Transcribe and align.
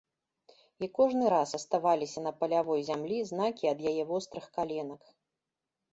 І 0.85 0.87
кожны 0.99 1.25
раз 1.33 1.49
аставаліся 1.59 2.19
на 2.27 2.33
палявой 2.41 2.81
зямлі 2.89 3.17
знакі 3.33 3.65
ад 3.73 3.79
яе 3.93 4.03
вострых 4.13 4.45
каленак. 4.57 5.01